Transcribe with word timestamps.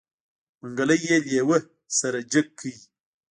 منګلی 0.59 0.97
يې 1.07 1.17
لېوه 1.27 1.57
سره 1.99 2.19
جګ 2.31 2.47
که. 2.59 2.69